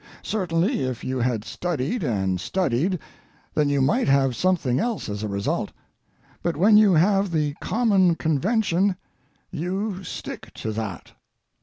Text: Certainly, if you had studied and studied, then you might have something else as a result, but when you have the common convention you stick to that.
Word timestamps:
Certainly, 0.23 0.81
if 0.81 1.03
you 1.03 1.19
had 1.19 1.45
studied 1.45 2.01
and 2.01 2.41
studied, 2.41 2.97
then 3.53 3.69
you 3.69 3.83
might 3.83 4.07
have 4.07 4.35
something 4.35 4.79
else 4.79 5.07
as 5.07 5.21
a 5.21 5.27
result, 5.27 5.71
but 6.41 6.57
when 6.57 6.75
you 6.75 6.93
have 6.95 7.29
the 7.31 7.53
common 7.61 8.15
convention 8.15 8.95
you 9.51 10.03
stick 10.03 10.51
to 10.55 10.71
that. 10.71 11.11